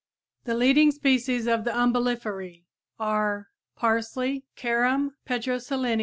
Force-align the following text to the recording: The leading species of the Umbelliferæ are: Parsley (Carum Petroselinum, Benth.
The 0.45 0.55
leading 0.55 0.91
species 0.91 1.45
of 1.45 1.63
the 1.63 1.69
Umbelliferæ 1.69 2.63
are: 2.99 3.49
Parsley 3.75 4.45
(Carum 4.55 5.11
Petroselinum, 5.27 5.97
Benth. 5.99 5.99